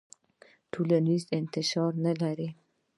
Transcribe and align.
ټولنیز 0.71 1.23
انتشار 1.37 1.91
ونلري. 2.01 2.49